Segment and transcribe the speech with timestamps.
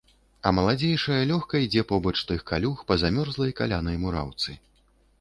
[0.47, 4.61] А маладзейшая лёгка ідзе побач тых калюг па змёрзлай, калянай мураўцы.